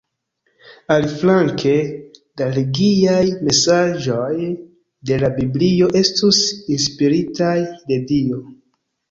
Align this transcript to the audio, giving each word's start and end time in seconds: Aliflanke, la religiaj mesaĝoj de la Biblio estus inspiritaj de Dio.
Aliflanke, 0.93 1.73
la 2.41 2.47
religiaj 2.55 3.19
mesaĝoj 3.49 4.31
de 5.11 5.21
la 5.25 5.31
Biblio 5.37 5.91
estus 6.01 6.41
inspiritaj 6.79 7.55
de 7.93 8.01
Dio. 8.15 8.43